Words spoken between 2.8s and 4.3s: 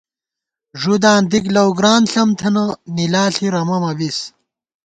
نِلا ݪی رَمہ مہ بِس